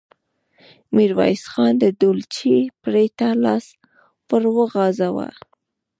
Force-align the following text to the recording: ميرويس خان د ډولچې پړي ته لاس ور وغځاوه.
ميرويس 0.95 1.43
خان 1.51 1.73
د 1.79 1.85
ډولچې 1.99 2.57
پړي 2.81 3.07
ته 3.19 3.27
لاس 3.43 3.65
ور 4.29 4.43
وغځاوه. 4.55 5.27